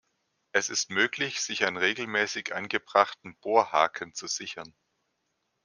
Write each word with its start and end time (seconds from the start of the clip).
Es 0.51 0.69
ist 0.69 0.89
möglich, 0.89 1.41
sich 1.41 1.63
an 1.63 1.77
regelmäßig 1.77 2.55
angebrachten 2.55 3.37
Bohrhaken 3.39 4.15
zu 4.15 4.25
sichern. 4.25 4.73